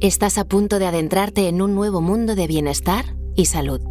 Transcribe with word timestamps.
Estás 0.00 0.38
a 0.38 0.46
punto 0.46 0.78
de 0.78 0.86
adentrarte 0.86 1.46
en 1.46 1.60
un 1.60 1.74
nuevo 1.74 2.00
mundo 2.00 2.34
de 2.34 2.46
bienestar 2.46 3.04
y 3.36 3.44
salud. 3.44 3.82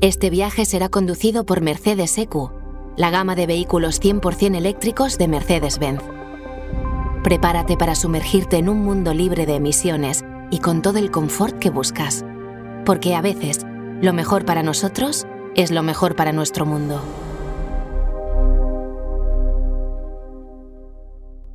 Este 0.00 0.30
viaje 0.30 0.64
será 0.64 0.88
conducido 0.88 1.44
por 1.44 1.60
Mercedes 1.60 2.16
EQ, 2.16 2.52
la 2.96 3.10
gama 3.10 3.34
de 3.34 3.46
vehículos 3.46 4.00
100% 4.00 4.56
eléctricos 4.56 5.18
de 5.18 5.28
Mercedes-Benz. 5.28 6.00
Prepárate 7.22 7.76
para 7.76 7.94
sumergirte 7.94 8.56
en 8.56 8.70
un 8.70 8.82
mundo 8.82 9.12
libre 9.12 9.44
de 9.44 9.56
emisiones 9.56 10.24
y 10.50 10.60
con 10.60 10.80
todo 10.80 10.98
el 10.98 11.10
confort 11.10 11.58
que 11.58 11.68
buscas. 11.68 12.24
Porque 12.86 13.14
a 13.14 13.20
veces, 13.20 13.60
lo 14.00 14.14
mejor 14.14 14.46
para 14.46 14.62
nosotros 14.62 15.26
es 15.54 15.70
lo 15.70 15.82
mejor 15.82 16.16
para 16.16 16.32
nuestro 16.32 16.64
mundo. 16.64 17.02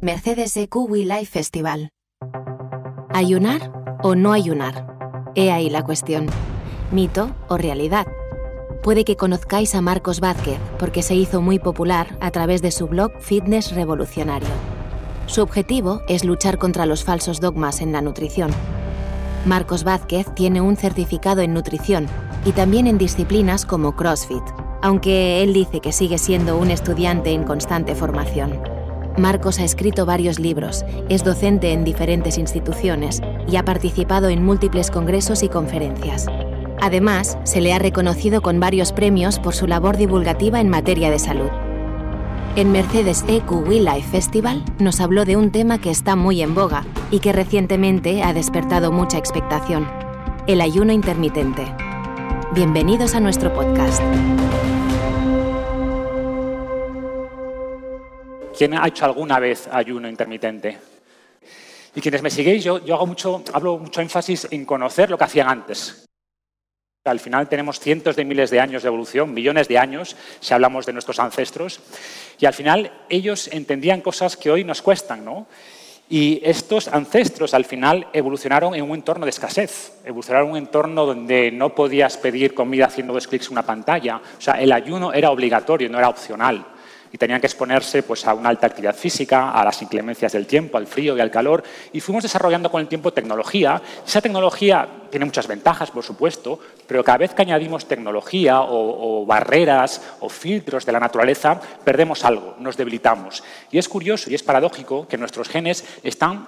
Mercedes 0.01 0.55
EQ 0.55 0.75
We 0.87 0.99
Life 0.99 1.25
Festival. 1.25 1.89
¿Ayunar 3.13 3.73
o 4.03 4.15
no 4.15 4.31
ayunar? 4.31 4.87
He 5.35 5.51
ahí 5.51 5.69
la 5.69 5.83
cuestión. 5.83 6.27
¿Mito 6.91 7.31
o 7.49 7.57
realidad? 7.57 8.07
Puede 8.83 9.03
que 9.03 9.17
conozcáis 9.17 9.75
a 9.75 9.81
Marcos 9.81 10.21
Vázquez 10.21 10.57
porque 10.79 11.03
se 11.03 11.15
hizo 11.15 11.41
muy 11.41 11.59
popular 11.59 12.17
a 12.21 12.31
través 12.31 12.61
de 12.61 12.71
su 12.71 12.87
blog 12.87 13.11
Fitness 13.19 13.75
Revolucionario. 13.75 14.47
Su 15.25 15.41
objetivo 15.41 16.01
es 16.07 16.23
luchar 16.23 16.57
contra 16.57 16.85
los 16.85 17.03
falsos 17.03 17.41
dogmas 17.41 17.81
en 17.81 17.91
la 17.91 18.01
nutrición. 18.01 18.51
Marcos 19.45 19.83
Vázquez 19.83 20.27
tiene 20.33 20.61
un 20.61 20.77
certificado 20.77 21.41
en 21.41 21.53
nutrición 21.53 22.07
y 22.45 22.53
también 22.53 22.87
en 22.87 22.97
disciplinas 22.97 23.65
como 23.65 23.93
CrossFit, 23.93 24.43
aunque 24.81 25.43
él 25.43 25.53
dice 25.53 25.81
que 25.81 25.91
sigue 25.91 26.17
siendo 26.17 26.57
un 26.57 26.71
estudiante 26.71 27.31
en 27.31 27.43
constante 27.43 27.93
formación. 27.93 28.70
Marcos 29.17 29.59
ha 29.59 29.65
escrito 29.65 30.05
varios 30.05 30.39
libros, 30.39 30.85
es 31.09 31.23
docente 31.23 31.73
en 31.73 31.83
diferentes 31.83 32.37
instituciones 32.37 33.21
y 33.47 33.57
ha 33.57 33.65
participado 33.65 34.29
en 34.29 34.43
múltiples 34.43 34.89
congresos 34.89 35.43
y 35.43 35.49
conferencias. 35.49 36.27
Además, 36.81 37.37
se 37.43 37.61
le 37.61 37.73
ha 37.73 37.79
reconocido 37.79 38.41
con 38.41 38.59
varios 38.59 38.93
premios 38.93 39.37
por 39.37 39.53
su 39.53 39.67
labor 39.67 39.97
divulgativa 39.97 40.61
en 40.61 40.69
materia 40.69 41.11
de 41.11 41.19
salud. 41.19 41.49
En 42.55 42.71
Mercedes 42.71 43.23
EQ 43.27 43.67
We 43.67 43.81
Festival 44.01 44.63
nos 44.79 44.99
habló 44.99 45.25
de 45.25 45.37
un 45.37 45.51
tema 45.51 45.79
que 45.79 45.91
está 45.91 46.15
muy 46.15 46.41
en 46.41 46.55
boga 46.55 46.85
y 47.11 47.19
que 47.19 47.33
recientemente 47.33 48.23
ha 48.23 48.33
despertado 48.33 48.91
mucha 48.91 49.17
expectación, 49.17 49.87
el 50.47 50.61
ayuno 50.61 50.93
intermitente. 50.93 51.63
Bienvenidos 52.53 53.15
a 53.15 53.19
nuestro 53.19 53.53
podcast. 53.53 54.01
¿Quién 58.61 58.75
ha 58.75 58.87
hecho 58.87 59.05
alguna 59.05 59.39
vez 59.39 59.67
ayuno 59.71 60.07
intermitente? 60.07 60.77
Y 61.95 61.99
quienes 61.99 62.21
me 62.21 62.29
seguís, 62.29 62.63
yo, 62.63 62.85
yo 62.85 62.93
hago 62.93 63.07
mucho, 63.07 63.43
hablo 63.53 63.79
mucho 63.79 64.01
énfasis 64.01 64.49
en 64.51 64.65
conocer 64.65 65.09
lo 65.09 65.17
que 65.17 65.23
hacían 65.23 65.49
antes. 65.49 66.05
Al 67.05 67.19
final 67.19 67.49
tenemos 67.49 67.79
cientos 67.79 68.15
de 68.15 68.23
miles 68.23 68.51
de 68.51 68.59
años 68.59 68.83
de 68.83 68.87
evolución, 68.89 69.33
millones 69.33 69.67
de 69.67 69.79
años, 69.79 70.15
si 70.39 70.53
hablamos 70.53 70.85
de 70.85 70.93
nuestros 70.93 71.17
ancestros, 71.17 71.79
y 72.37 72.45
al 72.45 72.53
final 72.53 73.05
ellos 73.09 73.47
entendían 73.47 74.01
cosas 74.01 74.37
que 74.37 74.51
hoy 74.51 74.63
nos 74.63 74.83
cuestan, 74.83 75.25
¿no? 75.25 75.47
Y 76.07 76.39
estos 76.43 76.87
ancestros 76.87 77.55
al 77.55 77.65
final 77.65 78.09
evolucionaron 78.13 78.75
en 78.75 78.83
un 78.83 78.93
entorno 78.93 79.25
de 79.25 79.31
escasez, 79.31 79.93
evolucionaron 80.05 80.49
en 80.49 80.51
un 80.51 80.57
entorno 80.59 81.07
donde 81.07 81.51
no 81.51 81.73
podías 81.73 82.15
pedir 82.17 82.53
comida 82.53 82.85
haciendo 82.85 83.11
dos 83.11 83.25
clics 83.25 83.47
en 83.47 83.53
una 83.53 83.65
pantalla. 83.65 84.21
O 84.37 84.39
sea, 84.39 84.61
el 84.61 84.71
ayuno 84.71 85.13
era 85.13 85.31
obligatorio, 85.31 85.89
no 85.89 85.97
era 85.97 86.09
opcional 86.09 86.63
y 87.11 87.17
tenían 87.17 87.41
que 87.41 87.47
exponerse 87.47 88.03
pues, 88.03 88.25
a 88.25 88.33
una 88.33 88.49
alta 88.49 88.67
actividad 88.67 88.95
física, 88.95 89.51
a 89.51 89.63
las 89.63 89.81
inclemencias 89.81 90.31
del 90.31 90.47
tiempo, 90.47 90.77
al 90.77 90.87
frío 90.87 91.17
y 91.17 91.19
al 91.19 91.31
calor. 91.31 91.63
Y 91.91 91.99
fuimos 91.99 92.23
desarrollando 92.23 92.71
con 92.71 92.81
el 92.81 92.87
tiempo 92.87 93.11
tecnología. 93.11 93.81
Esa 94.05 94.21
tecnología 94.21 94.87
tiene 95.09 95.25
muchas 95.25 95.47
ventajas, 95.47 95.91
por 95.91 96.03
supuesto, 96.03 96.59
pero 96.87 97.03
cada 97.03 97.19
vez 97.19 97.33
que 97.33 97.41
añadimos 97.41 97.87
tecnología 97.87 98.61
o, 98.61 99.21
o 99.21 99.25
barreras 99.25 100.01
o 100.21 100.29
filtros 100.29 100.85
de 100.85 100.91
la 100.93 100.99
naturaleza, 100.99 101.59
perdemos 101.83 102.23
algo, 102.23 102.55
nos 102.59 102.77
debilitamos. 102.77 103.43
Y 103.71 103.77
es 103.77 103.89
curioso 103.89 104.29
y 104.29 104.35
es 104.35 104.43
paradójico 104.43 105.07
que 105.07 105.17
nuestros 105.17 105.49
genes 105.49 105.83
están 106.03 106.47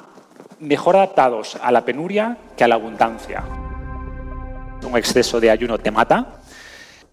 mejor 0.60 0.96
adaptados 0.96 1.58
a 1.62 1.72
la 1.72 1.84
penuria 1.84 2.38
que 2.56 2.64
a 2.64 2.68
la 2.68 2.76
abundancia. 2.76 3.44
Un 4.84 4.98
exceso 4.98 5.40
de 5.40 5.50
ayuno 5.50 5.78
te 5.78 5.92
mata, 5.92 6.42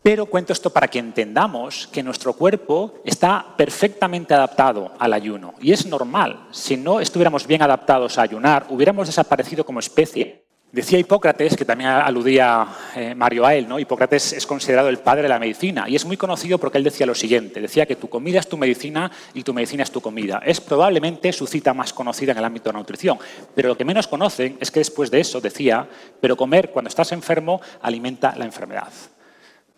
pero 0.02 0.26
cuento 0.26 0.52
esto 0.52 0.70
para 0.70 0.88
que 0.88 0.98
entendamos 0.98 1.88
que 1.92 2.02
nuestro 2.02 2.32
cuerpo 2.32 2.94
está 3.04 3.54
perfectamente 3.56 4.32
adaptado 4.32 4.92
al 4.98 5.12
ayuno. 5.12 5.54
Y 5.60 5.72
es 5.72 5.86
normal. 5.86 6.46
Si 6.52 6.76
no 6.76 7.00
estuviéramos 7.00 7.46
bien 7.46 7.62
adaptados 7.62 8.16
a 8.16 8.22
ayunar, 8.22 8.66
hubiéramos 8.70 9.08
desaparecido 9.08 9.64
como 9.64 9.80
especie. 9.80 10.44
Decía 10.72 11.00
Hipócrates, 11.00 11.56
que 11.56 11.64
también 11.64 11.90
aludía 11.90 12.64
eh, 12.94 13.12
Mario 13.12 13.44
a 13.44 13.56
él, 13.56 13.68
¿no? 13.68 13.80
Hipócrates 13.80 14.32
es 14.34 14.46
considerado 14.46 14.88
el 14.88 14.98
padre 14.98 15.22
de 15.22 15.28
la 15.28 15.40
medicina 15.40 15.88
y 15.88 15.96
es 15.96 16.04
muy 16.04 16.16
conocido 16.16 16.58
porque 16.58 16.78
él 16.78 16.84
decía 16.84 17.06
lo 17.06 17.14
siguiente, 17.16 17.60
decía 17.60 17.86
que 17.86 17.96
tu 17.96 18.08
comida 18.08 18.38
es 18.38 18.48
tu 18.48 18.56
medicina 18.56 19.10
y 19.34 19.42
tu 19.42 19.52
medicina 19.52 19.82
es 19.82 19.90
tu 19.90 20.00
comida. 20.00 20.40
Es 20.46 20.60
probablemente 20.60 21.32
su 21.32 21.48
cita 21.48 21.74
más 21.74 21.92
conocida 21.92 22.30
en 22.32 22.38
el 22.38 22.44
ámbito 22.44 22.68
de 22.68 22.74
la 22.74 22.78
nutrición, 22.78 23.18
pero 23.52 23.68
lo 23.70 23.76
que 23.76 23.84
menos 23.84 24.06
conocen 24.06 24.58
es 24.60 24.70
que 24.70 24.78
después 24.78 25.10
de 25.10 25.18
eso 25.18 25.40
decía, 25.40 25.88
pero 26.20 26.36
comer 26.36 26.70
cuando 26.70 26.88
estás 26.88 27.10
enfermo 27.10 27.60
alimenta 27.82 28.36
la 28.36 28.44
enfermedad. 28.44 28.92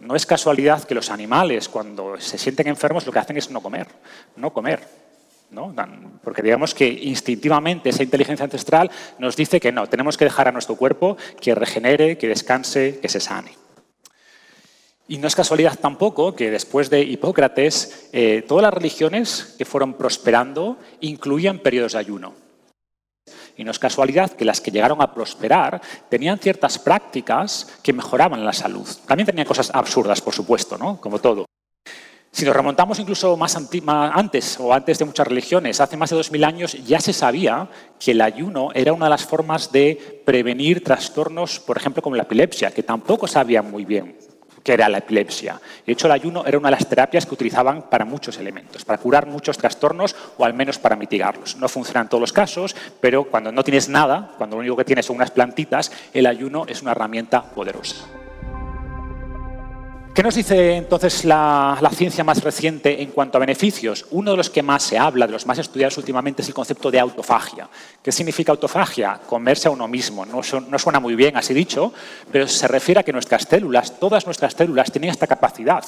No 0.02 0.16
es 0.16 0.26
casualidad 0.26 0.82
que 0.82 0.96
los 0.96 1.10
animales, 1.10 1.68
cuando 1.68 2.20
se 2.20 2.36
sienten 2.36 2.66
enfermos, 2.66 3.06
lo 3.06 3.12
que 3.12 3.20
hacen 3.20 3.36
es 3.36 3.50
no 3.50 3.60
comer, 3.60 3.86
no 4.34 4.52
comer. 4.52 4.80
¿no? 5.52 5.72
Porque 6.24 6.42
digamos 6.42 6.74
que 6.74 6.88
instintivamente 6.88 7.90
esa 7.90 8.02
inteligencia 8.02 8.44
ancestral 8.44 8.90
nos 9.18 9.36
dice 9.36 9.60
que 9.60 9.70
no, 9.70 9.86
tenemos 9.86 10.16
que 10.16 10.24
dejar 10.24 10.48
a 10.48 10.52
nuestro 10.52 10.74
cuerpo 10.74 11.16
que 11.40 11.54
regenere, 11.54 12.18
que 12.18 12.26
descanse, 12.26 12.98
que 13.00 13.08
se 13.08 13.20
sane. 13.20 13.52
Y 15.06 15.18
no 15.18 15.28
es 15.28 15.36
casualidad 15.36 15.78
tampoco 15.78 16.34
que 16.34 16.50
después 16.50 16.90
de 16.90 17.02
Hipócrates, 17.02 18.08
eh, 18.12 18.44
todas 18.48 18.62
las 18.62 18.74
religiones 18.74 19.54
que 19.56 19.64
fueron 19.64 19.94
prosperando 19.94 20.78
incluían 21.00 21.60
periodos 21.60 21.92
de 21.92 21.98
ayuno. 22.00 22.41
Y 23.62 23.78
casualidad 23.78 24.32
que 24.32 24.44
las 24.44 24.60
que 24.60 24.70
llegaron 24.70 25.00
a 25.00 25.14
prosperar 25.14 25.80
tenían 26.08 26.38
ciertas 26.38 26.78
prácticas 26.78 27.78
que 27.82 27.92
mejoraban 27.92 28.44
la 28.44 28.52
salud. 28.52 28.86
También 29.06 29.26
tenían 29.26 29.46
cosas 29.46 29.70
absurdas, 29.72 30.20
por 30.20 30.34
supuesto, 30.34 30.76
¿no? 30.76 31.00
como 31.00 31.18
todo. 31.18 31.46
Si 32.32 32.44
nos 32.44 32.56
remontamos 32.56 32.98
incluso 32.98 33.36
más 33.36 33.56
antes 33.56 34.58
o 34.58 34.72
antes 34.72 34.98
de 34.98 35.04
muchas 35.04 35.26
religiones, 35.26 35.80
hace 35.80 35.96
más 35.96 36.10
de 36.10 36.16
2000 36.16 36.44
años 36.44 36.72
ya 36.84 36.98
se 36.98 37.12
sabía 37.12 37.68
que 38.00 38.12
el 38.12 38.20
ayuno 38.22 38.70
era 38.74 38.92
una 38.94 39.06
de 39.06 39.10
las 39.10 39.26
formas 39.26 39.70
de 39.70 40.22
prevenir 40.24 40.82
trastornos, 40.82 41.60
por 41.60 41.76
ejemplo, 41.76 42.02
como 42.02 42.16
la 42.16 42.22
epilepsia, 42.22 42.70
que 42.70 42.82
tampoco 42.82 43.26
sabían 43.26 43.70
muy 43.70 43.84
bien 43.84 44.16
que 44.62 44.72
era 44.72 44.88
la 44.88 44.98
epilepsia. 44.98 45.60
De 45.86 45.92
hecho, 45.92 46.06
el 46.06 46.12
ayuno 46.12 46.44
era 46.46 46.58
una 46.58 46.68
de 46.68 46.76
las 46.76 46.88
terapias 46.88 47.26
que 47.26 47.34
utilizaban 47.34 47.82
para 47.82 48.04
muchos 48.04 48.38
elementos, 48.38 48.84
para 48.84 48.98
curar 48.98 49.26
muchos 49.26 49.58
trastornos 49.58 50.14
o 50.38 50.44
al 50.44 50.54
menos 50.54 50.78
para 50.78 50.96
mitigarlos. 50.96 51.56
No 51.56 51.68
funciona 51.68 52.00
en 52.00 52.08
todos 52.08 52.20
los 52.20 52.32
casos, 52.32 52.76
pero 53.00 53.24
cuando 53.24 53.52
no 53.52 53.64
tienes 53.64 53.88
nada, 53.88 54.32
cuando 54.38 54.56
lo 54.56 54.60
único 54.60 54.76
que 54.76 54.84
tienes 54.84 55.06
son 55.06 55.16
unas 55.16 55.30
plantitas, 55.30 55.92
el 56.12 56.26
ayuno 56.26 56.64
es 56.68 56.82
una 56.82 56.92
herramienta 56.92 57.42
poderosa. 57.42 58.21
¿Qué 60.14 60.22
nos 60.22 60.34
dice 60.34 60.76
entonces 60.76 61.24
la, 61.24 61.78
ciencia 61.96 62.22
más 62.22 62.44
reciente 62.44 63.00
en 63.00 63.12
cuanto 63.12 63.38
a 63.38 63.40
beneficios? 63.40 64.04
Uno 64.10 64.32
de 64.32 64.36
los 64.36 64.50
que 64.50 64.62
más 64.62 64.82
se 64.82 64.98
habla, 64.98 65.26
de 65.26 65.32
los 65.32 65.46
más 65.46 65.56
estudiados 65.56 65.96
últimamente, 65.96 66.42
es 66.42 66.48
el 66.48 66.54
concepto 66.54 66.90
de 66.90 67.00
autofagia. 67.00 67.66
¿Qué 68.02 68.12
significa 68.12 68.52
autofagia? 68.52 69.18
Comerse 69.26 69.68
a 69.68 69.70
uno 69.70 69.88
mismo. 69.88 70.26
No, 70.26 70.42
no 70.68 70.78
suena 70.78 71.00
muy 71.00 71.14
bien 71.14 71.38
así 71.38 71.54
dicho, 71.54 71.94
pero 72.30 72.46
se 72.46 72.68
refiere 72.68 73.00
a 73.00 73.04
que 73.04 73.12
nuestras 73.12 73.44
células, 73.44 73.98
todas 73.98 74.26
nuestras 74.26 74.52
células, 74.52 74.92
tienen 74.92 75.08
esta 75.08 75.26
capacidad 75.26 75.82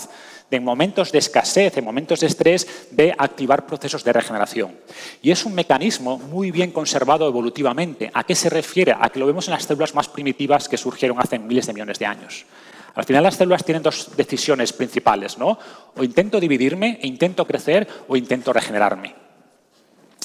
de 0.50 0.56
en 0.56 0.64
momentos 0.64 1.12
de 1.12 1.18
escasez, 1.18 1.76
en 1.76 1.84
momentos 1.84 2.20
de 2.20 2.26
estrés, 2.26 2.88
de 2.92 3.14
activar 3.18 3.66
procesos 3.66 4.04
de 4.04 4.12
regeneración. 4.14 4.74
Y 5.20 5.32
es 5.32 5.44
un 5.44 5.54
mecanismo 5.54 6.18
muy 6.18 6.50
bien 6.50 6.70
conservado 6.70 7.28
evolutivamente. 7.28 8.10
¿A 8.14 8.24
qué 8.24 8.34
se 8.34 8.48
refiere? 8.48 8.96
A 8.98 9.10
que 9.10 9.18
lo 9.18 9.26
vemos 9.26 9.48
en 9.48 9.52
las 9.52 9.64
células 9.64 9.94
más 9.94 10.08
primitivas 10.08 10.66
que 10.66 10.78
surgieron 10.78 11.20
hace 11.20 11.38
miles 11.38 11.66
de 11.66 11.74
millones 11.74 11.98
de 11.98 12.06
años. 12.06 12.46
Al 12.94 13.04
final 13.04 13.24
las 13.24 13.36
células 13.36 13.64
tienen 13.64 13.82
dos 13.82 14.10
decisiones 14.16 14.72
principales, 14.72 15.36
¿no? 15.36 15.58
O 15.96 16.04
intento 16.04 16.38
dividirme, 16.38 16.98
e 17.02 17.06
intento 17.06 17.46
crecer, 17.46 17.88
o 18.08 18.16
intento 18.16 18.52
regenerarme. 18.52 19.14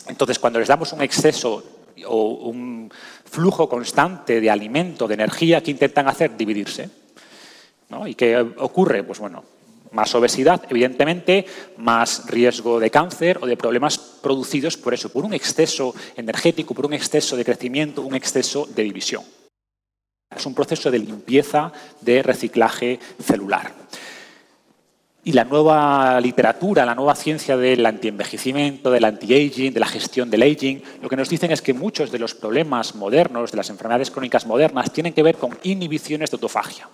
Entonces, 0.07 0.39
cuando 0.39 0.59
les 0.59 0.67
damos 0.67 0.93
un 0.93 1.01
exceso 1.01 1.63
o 2.05 2.49
un 2.49 2.91
flujo 3.25 3.67
constante 3.67 4.39
de 4.39 4.49
alimento, 4.49 5.07
de 5.07 5.15
energía, 5.15 5.61
¿qué 5.61 5.71
intentan 5.71 6.07
hacer? 6.07 6.37
Dividirse. 6.37 6.89
¿no? 7.89 8.07
¿Y 8.07 8.15
qué 8.15 8.37
ocurre? 8.37 9.03
Pues 9.03 9.19
bueno, 9.19 9.43
más 9.91 10.13
obesidad, 10.15 10.61
evidentemente, 10.69 11.45
más 11.77 12.25
riesgo 12.27 12.79
de 12.79 12.91
cáncer 12.91 13.39
o 13.41 13.47
de 13.47 13.57
problemas 13.57 13.97
producidos 13.97 14.77
por 14.77 14.93
eso, 14.93 15.09
por 15.09 15.25
un 15.25 15.33
exceso 15.33 15.93
energético, 16.15 16.73
por 16.73 16.85
un 16.85 16.93
exceso 16.93 17.35
de 17.35 17.45
crecimiento, 17.45 18.01
un 18.01 18.15
exceso 18.15 18.67
de 18.67 18.83
división. 18.83 19.23
Es 20.35 20.45
un 20.45 20.53
proceso 20.53 20.91
de 20.91 20.99
limpieza, 20.99 21.71
de 22.01 22.21
reciclaje 22.21 22.99
celular. 23.19 23.71
Y 25.23 25.33
la 25.33 25.43
nueva 25.43 26.21
literatura, 26.21 26.85
la 26.85 26.93
nueva 26.93 27.15
ciencia 27.15 27.57
del 27.57 27.83
antienvejecimiento, 27.85 28.91
del 28.91 29.05
anti-aging, 29.05 29.73
de 29.73 29.79
la 29.79 29.87
gestión 29.87 30.29
del 30.29 30.43
aging, 30.43 30.83
lo 31.01 31.09
que 31.09 31.17
nos 31.17 31.29
dicen 31.29 31.51
es 31.51 31.63
que 31.63 31.73
muchos 31.73 32.11
de 32.11 32.19
los 32.19 32.35
problemas 32.35 32.93
modernos, 32.93 33.51
de 33.51 33.57
las 33.57 33.71
enfermedades 33.71 34.11
crónicas 34.11 34.45
modernas, 34.45 34.93
tienen 34.93 35.13
que 35.13 35.23
ver 35.23 35.35
con 35.35 35.57
inhibiciones 35.63 36.29
de 36.29 36.35
autofagia. 36.35 36.87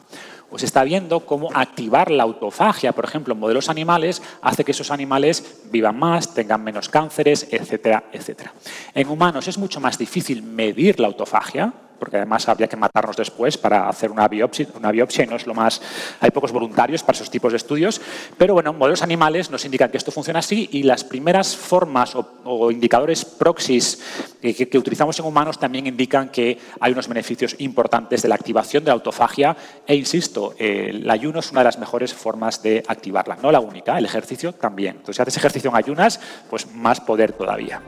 Pues 0.50 0.64
está 0.64 0.86
viendo 0.86 1.20
cómo 1.20 1.50
activar 1.54 2.12
la 2.12 2.24
autofagia, 2.24 2.94
por 2.94 3.04
ejemplo, 3.04 3.34
en 3.34 3.40
modelos 3.42 3.70
animales, 3.70 4.22
hace 4.42 4.64
que 4.64 4.72
esos 4.72 4.92
animales 4.92 5.60
vivan 5.72 6.00
más, 6.00 6.34
tengan 6.34 6.64
menos 6.64 6.88
cánceres, 6.88 7.48
etcétera, 7.52 8.06
etcétera. 8.14 8.54
En 8.94 9.10
humanos 9.10 9.48
es 9.50 9.58
mucho 9.58 9.82
más 9.82 9.98
difícil 9.98 10.42
medir 10.42 11.00
la 11.00 11.08
autofagia, 11.08 11.74
porque 12.00 12.18
además 12.18 12.48
habría 12.48 12.68
que 12.68 12.76
matarnos 12.76 13.16
después 13.16 13.58
para 13.58 13.90
hacer 13.90 14.12
una 14.12 14.28
biopsia, 14.28 14.68
una 14.76 14.92
biopsia 14.92 15.24
y 15.24 15.28
no 15.28 15.36
es 15.36 15.48
lo 15.48 15.54
más... 15.54 15.82
Hay 16.20 16.32
pocos 16.32 16.52
voluntarios 16.52 17.04
para 17.04 17.16
esos 17.16 17.30
tipos 17.30 17.52
de 17.52 17.58
estudios, 17.58 18.02
pero 18.38 18.54
bueno, 18.54 18.74
modelos 18.74 19.02
animales 19.02 19.50
nos 19.52 19.66
indican 19.66 19.90
que 19.90 19.98
esto 19.98 20.12
funciona 20.12 20.40
así 20.40 20.70
y 20.72 20.84
las 20.84 21.04
primeras 21.04 21.56
formas 21.56 22.16
o, 22.16 22.72
indicadores 22.72 23.26
proxies 23.26 24.02
que, 24.42 24.78
utilizamos 24.78 25.18
en 25.20 25.26
humanos 25.26 25.60
también 25.60 25.88
indican 25.88 26.30
que 26.30 26.60
hay 26.80 26.92
unos 26.92 27.08
beneficios 27.08 27.56
importantes 27.60 28.22
de 28.22 28.30
la 28.30 28.36
activación 28.36 28.84
de 28.84 28.90
la 28.90 28.94
autofagia 28.94 29.56
e 29.88 29.96
insisto, 29.96 30.54
el 30.58 31.10
ayuno 31.10 31.40
es 31.40 31.52
una 31.52 31.62
de 31.62 31.66
las 31.66 31.80
mejores 31.80 32.14
formas 32.14 32.62
de 32.62 32.84
activarla, 32.88 33.38
no 33.42 33.52
la 33.52 33.60
única, 33.60 33.98
el 33.98 34.06
ejercicio 34.06 34.54
también. 34.54 34.98
Entonces, 34.98 35.18
si 35.18 35.22
haces 35.22 35.38
ejercicio 35.38 35.70
en 35.70 35.76
ayunas, 35.76 36.20
pues 36.50 36.72
más 36.74 37.02
poder 37.02 37.34
todavía. 37.34 37.82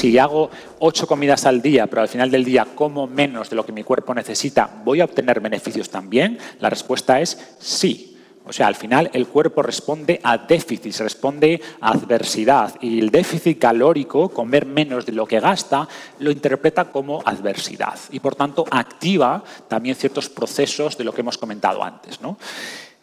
Si 0.00 0.16
hago 0.16 0.48
ocho 0.78 1.06
comidas 1.06 1.44
al 1.44 1.60
día, 1.60 1.86
pero 1.86 2.00
al 2.00 2.08
final 2.08 2.30
del 2.30 2.42
día 2.42 2.66
como 2.74 3.06
menos 3.06 3.50
de 3.50 3.56
lo 3.56 3.66
que 3.66 3.72
mi 3.72 3.84
cuerpo 3.84 4.14
necesita, 4.14 4.80
¿voy 4.82 5.02
a 5.02 5.04
obtener 5.04 5.40
beneficios 5.40 5.90
también? 5.90 6.38
La 6.58 6.70
respuesta 6.70 7.20
es 7.20 7.56
sí. 7.58 8.16
O 8.46 8.52
sea, 8.52 8.66
al 8.66 8.76
final 8.76 9.10
el 9.12 9.28
cuerpo 9.28 9.60
responde 9.60 10.18
a 10.22 10.38
déficit, 10.38 10.96
responde 10.96 11.60
a 11.82 11.90
adversidad. 11.90 12.76
Y 12.80 12.98
el 12.98 13.10
déficit 13.10 13.58
calórico, 13.58 14.30
comer 14.30 14.64
menos 14.64 15.04
de 15.04 15.12
lo 15.12 15.26
que 15.26 15.38
gasta, 15.38 15.86
lo 16.18 16.30
interpreta 16.30 16.86
como 16.86 17.20
adversidad. 17.22 17.98
Y 18.10 18.20
por 18.20 18.34
tanto 18.34 18.64
activa 18.70 19.44
también 19.68 19.96
ciertos 19.96 20.30
procesos 20.30 20.96
de 20.96 21.04
lo 21.04 21.12
que 21.12 21.20
hemos 21.20 21.36
comentado 21.36 21.84
antes. 21.84 22.18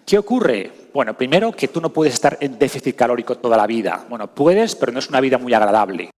¿Qué 0.03 0.17
ocurre? 0.17 0.89
Bueno, 0.91 1.15
primero 1.15 1.51
que 1.51 1.67
tú 1.67 1.79
no 1.79 1.93
puedes 1.93 2.15
estar 2.15 2.39
en 2.41 2.57
déficit 2.57 2.95
calórico 2.95 3.37
toda 3.37 3.55
la 3.55 3.67
vida. 3.67 4.03
Bueno, 4.09 4.27
puedes, 4.33 4.75
pero 4.75 4.91
no 4.91 4.97
es 4.97 5.09
una 5.09 5.21
vida 5.21 5.37
muy 5.37 5.53
agradable. 5.53 6.09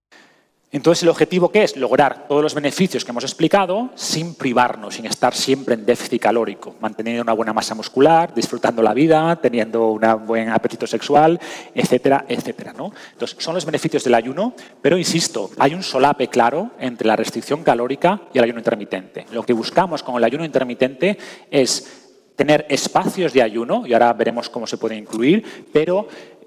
Entonces, 0.72 1.02
¿el 1.02 1.08
objetivo 1.08 1.50
qué 1.50 1.64
es? 1.64 1.76
Lograr 1.76 2.28
todos 2.28 2.44
los 2.44 2.54
beneficios 2.54 3.04
que 3.04 3.10
hemos 3.10 3.24
explicado 3.24 3.90
sin 3.96 4.36
privarnos, 4.36 4.94
sin 4.94 5.06
estar 5.06 5.34
siempre 5.34 5.74
en 5.74 5.84
déficit 5.84 6.22
calórico, 6.22 6.76
manteniendo 6.80 7.22
una 7.22 7.32
buena 7.32 7.52
masa 7.52 7.74
muscular, 7.74 8.32
disfrutando 8.32 8.80
la 8.80 8.94
vida, 8.94 9.34
teniendo 9.42 9.88
un 9.88 10.26
buen 10.26 10.48
apetito 10.50 10.86
sexual, 10.86 11.40
etcétera, 11.74 12.24
etcétera. 12.28 12.72
¿no? 12.72 12.92
Entonces, 13.12 13.36
son 13.42 13.56
los 13.56 13.66
beneficios 13.66 14.04
del 14.04 14.14
ayuno, 14.14 14.54
pero 14.80 14.96
insisto, 14.96 15.50
hay 15.58 15.74
un 15.74 15.82
solape 15.82 16.28
claro 16.28 16.70
entre 16.78 17.08
la 17.08 17.16
restricción 17.16 17.64
calórica 17.64 18.22
y 18.32 18.38
el 18.38 18.44
ayuno 18.44 18.60
intermitente. 18.60 19.26
Lo 19.32 19.42
que 19.42 19.52
buscamos 19.52 20.04
con 20.04 20.14
el 20.18 20.24
ayuno 20.24 20.44
intermitente 20.44 21.18
es 21.50 22.06
tener 22.36 22.64
espacios 22.68 23.32
de 23.32 23.42
ayuno, 23.42 23.88
y 23.88 23.92
ahora 23.92 24.12
veremos 24.12 24.48
cómo 24.48 24.68
se 24.68 24.78
puede 24.78 24.96
incluir, 24.96 25.66
pero 25.72 26.06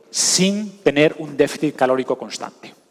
sin 0.09 0.81
tener 0.81 1.13
un 1.19 1.35
déficit 1.35 1.75
calórico 1.75 2.17
constante. 2.17 2.82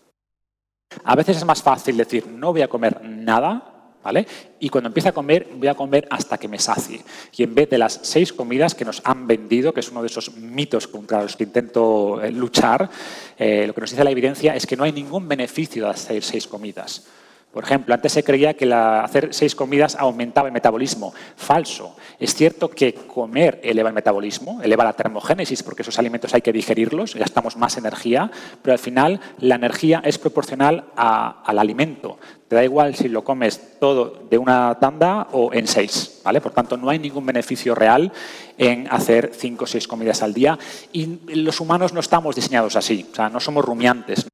A 1.05 1.15
veces 1.15 1.37
es 1.37 1.45
más 1.45 1.63
fácil 1.63 1.97
decir, 1.97 2.27
no 2.27 2.53
voy 2.53 2.63
a 2.63 2.69
comer 2.69 3.03
nada, 3.03 3.73
¿vale? 4.03 4.27
Y 4.61 4.69
cuando 4.69 4.89
empiece 4.89 5.09
a 5.09 5.13
comer, 5.13 5.49
voy 5.55 5.69
a 5.69 5.75
comer 5.75 6.07
hasta 6.11 6.39
que 6.39 6.49
me 6.49 6.59
sacie. 6.59 7.03
Y 7.37 7.43
en 7.43 7.55
vez 7.55 7.71
de 7.71 7.79
las 7.79 8.01
seis 8.03 8.33
comidas 8.33 8.75
que 8.75 8.85
nos 8.85 9.01
han 9.05 9.27
vendido, 9.27 9.73
que 9.73 9.81
es 9.81 9.91
uno 9.91 10.03
de 10.03 10.09
esos 10.09 10.35
mitos 10.37 10.89
contra 10.89 11.23
los 11.23 11.37
que 11.37 11.45
intento 11.45 12.21
eh, 12.23 12.31
luchar, 12.31 12.91
eh, 13.39 13.67
lo 13.67 13.75
que 13.75 13.81
nos 13.81 13.91
dice 13.91 14.05
la 14.05 14.11
evidencia 14.11 14.55
es 14.55 14.67
que 14.67 14.77
no 14.77 14.85
hay 14.85 14.93
ningún 14.93 15.29
beneficio 15.29 15.85
de 15.85 15.91
hacer 15.91 16.23
seis 16.23 16.47
comidas. 16.47 17.07
Por 17.53 17.65
ejemplo, 17.65 17.95
antes 17.95 18.13
se 18.13 18.25
creía 18.25 18.55
que 18.55 18.73
hacer 18.73 19.35
seis 19.35 19.55
comidas 19.55 19.95
aumentaba 19.97 20.49
el 20.49 20.55
metabolismo. 20.55 21.13
Falso. 21.37 21.97
Es 22.19 22.35
cierto 22.35 22.71
que 22.71 22.95
comer 22.95 23.61
eleva 23.63 23.91
el 23.91 23.95
metabolismo, 23.95 24.63
eleva 24.63 24.85
la 24.85 24.95
termogénesis, 24.95 25.63
porque 25.63 25.83
esos 25.83 25.99
alimentos 25.99 26.33
hay 26.33 26.41
que 26.41 26.53
digerirlos, 26.53 27.15
gastamos 27.15 27.59
más 27.59 27.77
energía, 27.77 28.31
pero 28.63 28.73
al 28.73 28.79
final 28.79 29.21
la 29.39 29.57
energía 29.57 30.01
es 30.03 30.17
proporcional 30.17 30.85
al 30.97 31.59
alimento. 31.59 32.19
Te 32.49 32.57
da 32.57 32.65
igual 32.65 32.95
si 32.95 33.09
lo 33.09 33.23
comes 33.23 33.79
todo 33.79 34.25
de 34.31 34.39
una 34.39 34.79
tanda 34.79 35.29
o 35.33 35.53
en 35.53 35.67
seis. 35.67 36.21
¿vale? 36.25 36.41
Por 36.41 36.53
tanto, 36.53 36.79
no 36.79 36.89
hay 36.89 36.99
ningún 36.99 37.27
beneficio 37.27 37.75
real 37.75 38.13
en 38.57 38.89
hacer 38.91 39.31
cinco 39.35 39.65
o 39.65 39.67
seis 39.67 39.87
comidas 39.87 40.23
al 40.23 40.33
día. 40.33 40.59
Y 40.93 41.35
los 41.35 41.61
humanos 41.61 41.93
no 41.93 42.01
estamos 42.01 42.35
diseñados 42.35 42.77
así, 42.77 43.07
o 43.13 43.15
sea, 43.15 43.29
no 43.29 43.41
somos 43.41 43.65
rumiantes. 43.65 44.32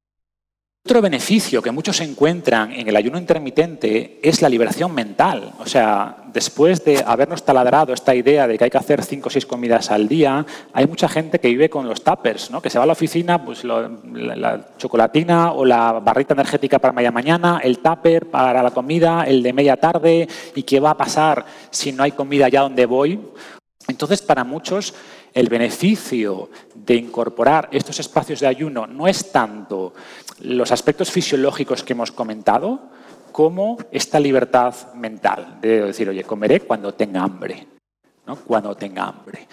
Otro 0.89 1.03
beneficio 1.03 1.61
que 1.61 1.69
muchos 1.69 2.01
encuentran 2.01 2.71
en 2.71 2.87
el 2.87 2.95
ayuno 2.95 3.19
intermitente 3.19 4.19
es 4.23 4.41
la 4.41 4.49
liberación 4.49 4.91
mental. 4.91 5.53
O 5.59 5.67
sea, 5.67 6.23
después 6.33 6.83
de 6.83 7.03
habernos 7.05 7.45
taladrado 7.45 7.93
esta 7.93 8.15
idea 8.15 8.47
de 8.47 8.57
que 8.57 8.63
hay 8.63 8.69
que 8.71 8.79
hacer 8.79 9.03
cinco 9.03 9.27
o 9.27 9.29
seis 9.29 9.45
comidas 9.45 9.91
al 9.91 10.07
día, 10.07 10.43
hay 10.73 10.87
mucha 10.87 11.07
gente 11.07 11.37
que 11.39 11.49
vive 11.49 11.69
con 11.69 11.87
los 11.87 12.03
tuppers, 12.03 12.49
¿no? 12.49 12.59
que 12.59 12.71
se 12.71 12.79
va 12.79 12.85
a 12.85 12.87
la 12.87 12.93
oficina, 12.93 13.45
pues 13.45 13.63
la, 13.63 14.65
chocolatina 14.79 15.51
o 15.51 15.63
la 15.63 15.91
barrita 15.91 16.33
energética 16.33 16.79
para 16.79 16.91
media 16.91 17.11
mañana, 17.11 17.61
el 17.63 17.77
tupper 17.77 18.25
para 18.25 18.63
la 18.63 18.71
comida, 18.71 19.25
el 19.27 19.43
de 19.43 19.53
media 19.53 19.77
tarde, 19.77 20.27
y 20.55 20.63
qué 20.63 20.79
va 20.79 20.89
a 20.89 20.97
pasar 20.97 21.45
si 21.69 21.91
no 21.91 22.01
hay 22.01 22.13
comida 22.13 22.47
allá 22.47 22.61
donde 22.61 22.87
voy. 22.87 23.19
Entonces, 23.87 24.23
para 24.23 24.43
muchos, 24.43 24.95
el 25.33 25.49
beneficio 25.49 26.49
de 26.89 26.95
incorporar 26.95 27.69
estos 27.71 27.99
espacios 27.99 28.39
de 28.39 28.47
ayuno 28.47 28.87
no 28.87 29.07
es 29.07 29.31
tanto 29.31 29.93
los 30.41 30.71
aspectos 30.71 31.11
fisiológicos 31.11 31.83
que 31.83 31.93
hemos 31.93 32.11
comentado, 32.11 32.79
como 33.31 33.77
esta 33.91 34.19
libertad 34.19 34.73
mental 34.95 35.59
de 35.61 35.81
decir, 35.81 36.09
oye, 36.09 36.23
comeré 36.23 36.61
cuando 36.61 36.91
tenga 36.95 37.21
hambre, 37.21 37.67
¿no? 38.25 38.35
Cuando 38.37 38.75
tenga 38.75 39.03
hambre. 39.03 39.47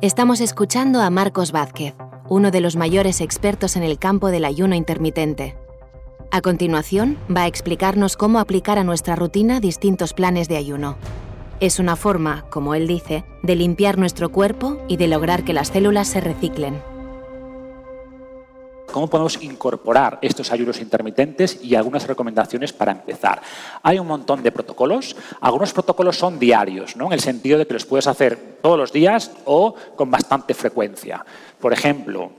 Estamos 0.00 0.40
escuchando 0.40 1.00
a 1.00 1.10
Marcos 1.10 1.50
Vázquez, 1.50 1.96
uno 2.28 2.52
de 2.52 2.60
los 2.60 2.76
mayores 2.76 3.20
expertos 3.20 3.74
en 3.74 3.82
el 3.82 3.98
campo 3.98 4.28
del 4.28 4.44
ayuno 4.44 4.76
intermitente. 4.76 5.56
A 6.30 6.40
continuación, 6.42 7.18
va 7.34 7.42
a 7.42 7.46
explicarnos 7.48 8.16
cómo 8.16 8.38
aplicar 8.38 8.78
a 8.78 8.84
nuestra 8.84 9.16
rutina 9.16 9.58
distintos 9.58 10.14
planes 10.14 10.46
de 10.46 10.58
ayuno. 10.58 10.96
Es 11.60 11.80
una 11.80 11.96
forma, 11.96 12.44
como 12.50 12.76
él 12.76 12.86
dice, 12.86 13.24
de 13.42 13.56
limpiar 13.56 13.98
nuestro 13.98 14.30
cuerpo 14.30 14.80
y 14.86 14.96
de 14.96 15.08
lograr 15.08 15.42
que 15.42 15.52
las 15.52 15.68
células 15.68 16.06
se 16.06 16.20
reciclen. 16.20 16.80
¿Cómo 18.92 19.10
podemos 19.10 19.42
incorporar 19.42 20.20
estos 20.22 20.52
ayunos 20.52 20.80
intermitentes 20.80 21.58
y 21.62 21.74
algunas 21.74 22.06
recomendaciones 22.06 22.72
para 22.72 22.92
empezar? 22.92 23.42
Hay 23.82 23.98
un 23.98 24.06
montón 24.06 24.40
de 24.44 24.52
protocolos. 24.52 25.16
Algunos 25.40 25.72
protocolos 25.72 26.16
son 26.16 26.38
diarios, 26.38 26.94
¿no? 26.94 27.06
en 27.06 27.14
el 27.14 27.20
sentido 27.20 27.58
de 27.58 27.66
que 27.66 27.74
los 27.74 27.84
puedes 27.84 28.06
hacer 28.06 28.58
todos 28.62 28.78
los 28.78 28.92
días 28.92 29.32
o 29.44 29.74
con 29.96 30.12
bastante 30.12 30.54
frecuencia. 30.54 31.24
Por 31.58 31.72
ejemplo, 31.72 32.30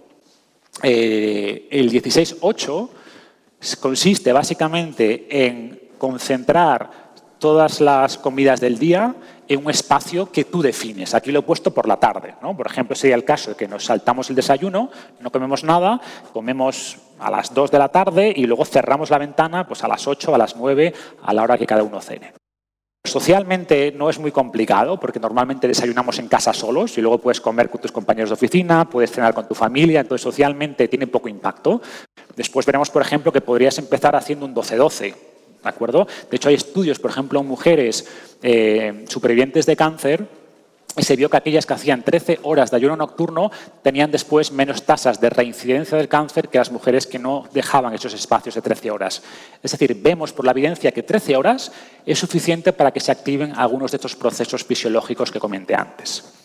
eh, 0.82 1.68
el 1.70 1.92
16-8 1.92 2.90
consiste 3.82 4.32
básicamente 4.32 5.28
en 5.46 5.90
concentrar 5.98 7.09
todas 7.40 7.82
las 7.82 8.18
comidas 8.18 8.60
del 8.60 8.78
día 8.78 9.16
en 9.48 9.66
un 9.66 9.72
espacio 9.72 10.32
que 10.32 10.46
tú 10.46 10.62
defines. 10.62 11.16
Aquí 11.16 11.32
lo 11.32 11.40
he 11.40 11.44
puesto 11.44 11.74
por 11.74 11.88
la 11.88 11.98
tarde. 11.98 12.36
¿no? 12.42 12.56
Por 12.56 12.68
ejemplo, 12.68 12.96
sería 12.96 13.16
el 13.16 13.26
caso 13.26 13.52
de 13.52 13.56
que 13.56 13.68
nos 13.68 13.86
saltamos 13.86 14.30
el 14.30 14.36
desayuno, 14.36 14.92
no 15.20 15.32
comemos 15.32 15.64
nada, 15.64 16.00
comemos 16.34 16.98
a 17.18 17.32
las 17.32 17.54
2 17.54 17.72
de 17.72 17.80
la 17.80 17.90
tarde 17.90 18.32
y 18.36 18.46
luego 18.46 18.64
cerramos 18.66 19.10
la 19.10 19.18
ventana 19.18 19.68
pues 19.68 19.84
a 19.84 19.88
las 19.88 20.08
8, 20.08 20.36
a 20.36 20.38
las 20.38 20.56
9, 20.56 20.94
a 21.24 21.34
la 21.34 21.44
hora 21.44 21.58
que 21.58 21.66
cada 21.66 21.84
uno 21.84 22.00
cene. 22.00 22.34
Socialmente 23.04 23.94
no 23.96 24.10
es 24.10 24.20
muy 24.20 24.32
complicado 24.32 25.00
porque 25.00 25.20
normalmente 25.20 25.68
desayunamos 25.68 26.20
en 26.20 26.28
casa 26.28 26.54
solos 26.54 26.98
y 26.98 27.02
luego 27.02 27.18
puedes 27.18 27.42
comer 27.42 27.70
con 27.70 27.82
tus 27.82 27.92
compañeros 27.92 28.30
de 28.30 28.34
oficina, 28.34 28.88
puedes 28.88 29.12
cenar 29.12 29.34
con 29.34 29.48
tu 29.48 29.56
familia, 29.56 30.02
entonces 30.02 30.22
socialmente 30.22 30.88
tiene 30.88 31.08
poco 31.08 31.28
impacto. 31.28 31.82
Después 32.36 32.66
veremos, 32.66 32.92
por 32.92 33.02
ejemplo, 33.02 33.32
que 33.32 33.42
podrías 33.42 33.80
empezar 33.80 34.16
haciendo 34.16 34.46
un 34.46 34.54
12-12 34.54 35.29
¿De 35.64 35.70
acuerdo? 35.70 36.08
De 36.30 36.38
hecho, 36.38 36.50
hay 36.50 36.56
estudios, 36.56 37.00
por 37.00 37.12
ejemplo, 37.12 37.40
en 37.40 37.48
mujeres 37.48 38.08
eh, 38.42 39.06
supervivientes 39.08 39.66
de 39.66 39.76
cáncer 39.76 40.28
y 40.98 41.04
se 41.04 41.16
vio 41.16 41.30
que 41.30 41.38
aquellas 41.38 41.66
que 41.66 41.74
hacían 41.74 42.04
13 42.04 42.40
horas 42.44 42.72
de 42.72 42.78
ayuno 42.78 42.96
nocturno 42.96 43.52
tenían 43.84 44.12
después 44.12 44.52
menos 44.52 44.84
tasas 44.84 45.22
de 45.22 45.30
reincidencia 45.30 45.98
del 45.98 46.08
cáncer 46.08 46.50
que 46.50 46.58
las 46.58 46.72
mujeres 46.72 47.06
que 47.06 47.20
no 47.20 47.48
dejaban 47.54 47.94
esos 47.94 48.14
espacios 48.14 48.56
de 48.56 48.62
13 48.62 48.92
horas. 48.92 49.22
Es 49.62 49.72
decir, 49.72 49.96
vemos 50.02 50.34
por 50.34 50.46
la 50.46 50.52
evidencia 50.52 50.92
que 50.92 51.04
13 51.04 51.38
horas 51.38 51.72
es 52.06 52.18
suficiente 52.18 52.74
para 52.74 52.92
que 52.92 53.00
se 53.00 53.12
activen 53.12 53.54
algunos 53.56 53.92
de 53.92 53.98
estos 53.98 54.16
procesos 54.16 54.64
fisiológicos 54.64 55.32
que 55.32 55.40
comenté 55.40 55.76
antes. 55.76 56.39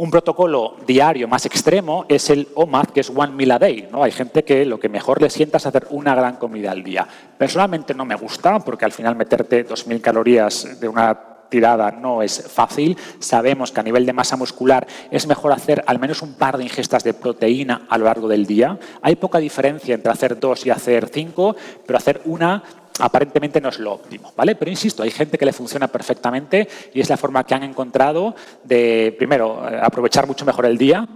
Un 0.00 0.10
protocolo 0.10 0.76
diario 0.86 1.28
más 1.28 1.44
extremo 1.44 2.06
es 2.08 2.30
el 2.30 2.48
OMAD, 2.54 2.86
que 2.86 3.00
es 3.00 3.10
One 3.14 3.34
Meal 3.34 3.50
a 3.50 3.58
Day. 3.58 3.86
¿no? 3.92 4.02
Hay 4.02 4.12
gente 4.12 4.44
que 4.44 4.64
lo 4.64 4.80
que 4.80 4.88
mejor 4.88 5.20
le 5.20 5.28
sienta 5.28 5.58
es 5.58 5.66
hacer 5.66 5.88
una 5.90 6.14
gran 6.14 6.36
comida 6.36 6.70
al 6.70 6.82
día. 6.82 7.06
Personalmente 7.36 7.92
no 7.92 8.06
me 8.06 8.14
gusta, 8.14 8.60
porque 8.60 8.86
al 8.86 8.92
final 8.92 9.14
meterte 9.14 9.68
2.000 9.68 10.00
calorías 10.00 10.80
de 10.80 10.88
una 10.88 11.30
tirada 11.50 11.90
no 11.90 12.22
es 12.22 12.48
fácil. 12.50 12.96
Sabemos 13.18 13.72
que 13.72 13.80
a 13.80 13.82
nivel 13.82 14.06
de 14.06 14.14
masa 14.14 14.38
muscular 14.38 14.86
es 15.10 15.26
mejor 15.26 15.52
hacer 15.52 15.84
al 15.86 15.98
menos 15.98 16.22
un 16.22 16.32
par 16.32 16.56
de 16.56 16.64
ingestas 16.64 17.04
de 17.04 17.12
proteína 17.12 17.82
a 17.90 17.98
lo 17.98 18.06
largo 18.06 18.26
del 18.26 18.46
día. 18.46 18.78
Hay 19.02 19.16
poca 19.16 19.38
diferencia 19.38 19.94
entre 19.94 20.12
hacer 20.12 20.40
dos 20.40 20.64
y 20.64 20.70
hacer 20.70 21.08
cinco, 21.08 21.56
pero 21.86 21.98
hacer 21.98 22.22
una 22.24 22.62
aparentemente 23.00 23.60
no 23.60 23.68
es 23.68 23.78
lo 23.78 23.94
óptimo, 23.94 24.32
¿vale? 24.36 24.54
Pero 24.54 24.70
insisto, 24.70 25.02
hay 25.02 25.10
gente 25.10 25.38
que 25.38 25.44
le 25.44 25.52
funciona 25.52 25.88
perfectamente 25.88 26.68
y 26.94 27.00
es 27.00 27.08
la 27.08 27.16
forma 27.16 27.44
que 27.44 27.54
han 27.54 27.62
encontrado 27.62 28.34
de, 28.64 29.14
primero, 29.18 29.68
eh, 29.68 29.80
aprovechar 29.82 30.26
mucho 30.26 30.44
mejor 30.44 30.66
el 30.66 30.78
día 30.78 31.06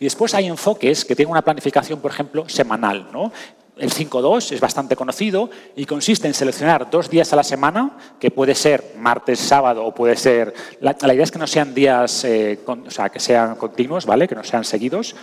y 0.00 0.04
después 0.04 0.34
hay 0.34 0.46
enfoques 0.46 1.04
que 1.04 1.14
tienen 1.16 1.32
una 1.32 1.42
planificación, 1.42 2.00
por 2.00 2.10
ejemplo, 2.10 2.48
semanal, 2.48 3.08
¿no? 3.12 3.32
El 3.76 3.92
5-2 3.92 4.52
es 4.52 4.60
bastante 4.60 4.96
conocido 4.96 5.50
y 5.76 5.86
consiste 5.86 6.26
en 6.26 6.34
seleccionar 6.34 6.90
dos 6.90 7.08
días 7.08 7.32
a 7.32 7.36
la 7.36 7.44
semana, 7.44 7.96
que 8.18 8.32
puede 8.32 8.56
ser 8.56 8.94
martes, 8.98 9.38
sábado 9.38 9.84
o 9.84 9.94
puede 9.94 10.16
ser... 10.16 10.52
La, 10.80 10.96
idea 11.14 11.22
es 11.22 11.30
que 11.30 11.38
no 11.38 11.46
sean 11.46 11.74
días, 11.74 12.24
eh, 12.24 12.58
o 12.66 12.90
sea, 12.90 13.08
que 13.08 13.20
sean 13.20 13.54
continuos, 13.54 14.04
¿vale? 14.04 14.26
Que 14.26 14.34
no 14.34 14.42
sean 14.42 14.64
seguidos. 14.64 15.14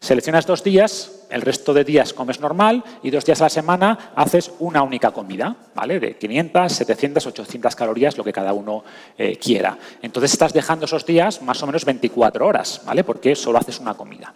Seleccionas 0.00 0.46
dos 0.46 0.62
días, 0.62 1.26
el 1.28 1.42
resto 1.42 1.74
de 1.74 1.82
días 1.84 2.12
comes 2.12 2.40
normal 2.40 2.84
y 3.02 3.10
dos 3.10 3.24
días 3.24 3.40
a 3.40 3.44
la 3.44 3.50
semana 3.50 4.12
haces 4.14 4.52
una 4.60 4.82
única 4.82 5.10
comida, 5.10 5.56
¿vale? 5.74 5.98
De 5.98 6.16
500, 6.16 6.72
700, 6.72 7.26
800 7.26 7.74
calorías, 7.74 8.16
lo 8.16 8.22
que 8.22 8.32
cada 8.32 8.52
uno 8.52 8.84
eh, 9.16 9.36
quiera. 9.36 9.76
Entonces 10.00 10.32
estás 10.32 10.52
dejando 10.52 10.86
esos 10.86 11.04
días 11.04 11.42
más 11.42 11.60
o 11.62 11.66
menos 11.66 11.84
24 11.84 12.46
horas, 12.46 12.80
¿vale? 12.86 13.02
Porque 13.02 13.34
solo 13.34 13.58
haces 13.58 13.80
una 13.80 13.94
comida. 13.94 14.32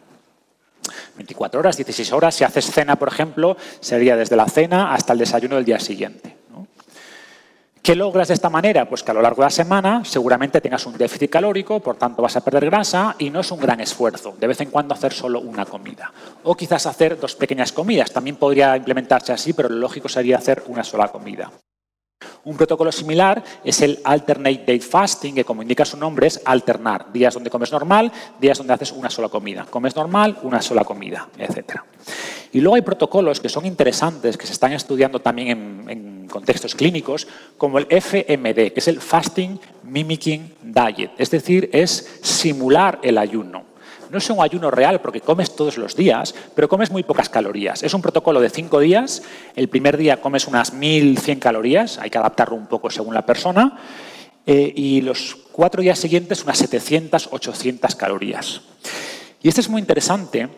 24 1.17 1.61
horas, 1.61 1.77
16 1.77 2.13
horas. 2.13 2.35
Si 2.35 2.43
haces 2.43 2.71
cena, 2.71 2.97
por 2.97 3.09
ejemplo, 3.09 3.57
sería 3.81 4.17
desde 4.17 4.35
la 4.35 4.47
cena 4.47 4.93
hasta 4.95 5.13
el 5.13 5.21
desayuno 5.21 5.57
del 5.57 5.65
día 5.65 5.79
siguiente. 5.79 6.37
¿Qué 7.83 7.97
logras 7.97 8.29
de 8.29 8.35
esta 8.35 8.49
manera? 8.49 8.89
Pues 8.89 9.03
que 9.03 9.11
a 9.11 9.15
lo 9.15 9.21
largo 9.21 9.43
de 9.43 9.47
la 9.47 9.51
semana 9.51 10.05
seguramente 10.05 10.61
tengas 10.61 10.87
un 10.87 10.97
déficit 10.97 11.29
calórico, 11.29 11.81
por 11.81 11.97
tanto 11.97 12.23
vas 12.23 12.37
a 12.37 12.41
perder 12.41 12.67
grasa 12.67 13.17
y 13.19 13.29
no 13.29 13.41
es 13.41 13.51
un 13.51 13.59
gran 13.59 13.81
esfuerzo. 13.81 14.37
De 14.39 14.47
vez 14.47 14.61
en 14.61 14.71
cuando 14.71 14.95
hacer 14.95 15.13
solo 15.13 15.41
una 15.41 15.67
comida. 15.67 16.13
O 16.45 16.55
quizás 16.55 16.87
hacer 16.87 17.19
dos 17.19 17.35
pequeñas 17.35 17.73
comidas. 17.73 18.13
También 18.13 18.37
podría 18.37 18.77
implementarse 18.77 19.33
así, 19.33 19.53
pero 19.53 19.69
lo 19.69 19.75
lógico 19.75 20.09
sería 20.09 20.39
hacer 20.39 20.63
una 20.69 20.85
sola 20.85 21.09
comida. 21.09 21.51
Un 22.45 22.57
protocolo 22.57 22.93
similar 22.93 23.43
es 23.65 23.83
el 23.83 23.99
Alternate 24.05 24.59
Date 24.59 24.81
Fasting, 24.81 25.35
que 25.35 25.45
como 25.45 25.63
indica 25.63 25.85
su 25.85 25.97
nombre 25.97 26.29
es 26.29 26.41
alternar. 26.45 27.13
Días 27.13 27.35
donde 27.35 27.51
comes 27.51 27.73
normal, 27.73 28.13
días 28.41 28.59
donde 28.59 28.75
haces 28.75 28.93
una 28.93 29.11
sola 29.11 29.29
comida. 29.29 29.67
Comes 29.69 29.97
normal, 29.97 30.39
una 30.45 30.63
sola 30.63 30.85
comida, 30.85 31.29
etc. 31.37 31.83
Y 32.53 32.61
luego 32.61 32.77
hay 32.77 32.83
protocolos 32.83 33.41
que 33.41 33.49
son 33.49 33.65
interesantes, 33.65 34.37
que 34.37 34.47
se 34.47 34.53
están 34.53 34.73
estudiando 34.73 35.21
también 35.21 35.89
en, 35.89 36.13
contextos 36.29 36.75
clínicos, 36.75 37.27
como 37.59 37.79
el 37.79 37.87
FMD, 37.91 38.73
que 38.73 38.75
es 38.77 38.89
el 38.89 39.01
Fasting 39.01 39.61
Mimicking 39.83 40.55
Diet. 40.63 41.11
Es 41.19 41.31
decir, 41.31 41.69
es 41.75 42.21
simular 42.23 43.01
el 43.03 43.19
ayuno. 43.19 43.65
No 44.11 44.17
es 44.17 44.31
un 44.31 44.41
ayuno 44.41 44.71
real 44.71 45.03
porque 45.03 45.21
comes 45.21 45.55
todos 45.55 45.77
los 45.77 45.95
días, 45.95 46.35
pero 46.55 46.71
comes 46.71 46.91
muy 46.91 47.03
pocas 47.03 47.29
calorías. 47.29 47.83
Es 47.83 47.93
un 47.93 48.01
protocolo 48.01 48.41
de 48.41 48.49
cinco 48.49 48.81
días. 48.81 49.23
El 49.55 49.69
primer 49.69 49.99
día 49.99 50.23
comes 50.23 50.47
unas 50.47 50.75
1.100 50.75 51.39
calorías, 51.39 51.99
hay 51.99 52.09
que 52.09 52.17
adaptarlo 52.17 52.57
un 52.57 52.67
poco 52.67 52.89
según 52.89 53.15
la 53.15 53.27
persona. 53.27 53.79
Eh, 54.47 54.73
y 54.75 55.03
los 55.03 55.37
cuatro 55.53 55.83
días 55.83 55.99
siguientes 55.99 56.43
unas 56.45 56.59
700, 56.59 57.29
800 57.31 57.95
calorías. 57.95 58.63
Y 59.43 59.49
esto 59.49 59.61
es 59.61 59.69
muy 59.69 59.81
interesante 59.81 60.49